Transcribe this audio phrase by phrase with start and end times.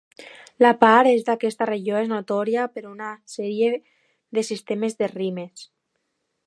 [0.65, 3.69] La part est d'aquesta regió és notòria per a una sèrie
[4.39, 5.71] de sistemes de rimes.